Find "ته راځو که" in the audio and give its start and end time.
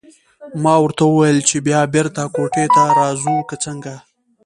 2.75-3.55